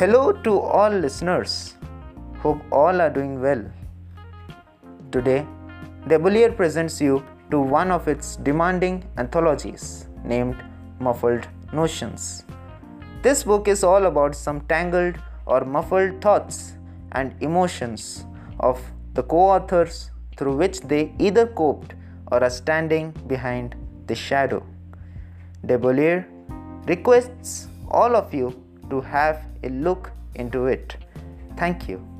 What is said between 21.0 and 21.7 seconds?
either